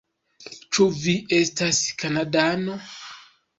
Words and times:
Ĉu 0.77 0.87
vi 1.01 1.15
estas 1.41 1.83
Kanadano? 2.01 2.81